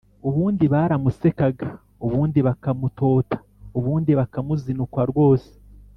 [0.27, 1.67] Ubundi baramusekaga,
[2.05, 3.37] ubundi bakamutota,
[3.77, 5.49] ubundi bakamuzinukwa rwose